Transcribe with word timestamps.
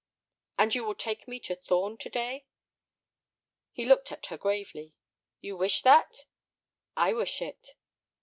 "And 0.57 0.73
you 0.73 0.83
will 0.83 0.95
take 0.95 1.27
me 1.27 1.39
to 1.41 1.55
Thorn 1.55 1.95
to 1.99 2.09
day?" 2.09 2.47
He 3.71 3.85
looked 3.85 4.11
at 4.11 4.25
her 4.25 4.35
gravely. 4.39 4.95
"You 5.41 5.55
wish 5.55 5.83
that?" 5.83 6.25
"I 6.97 7.13
wish 7.13 7.39
it." 7.39 7.75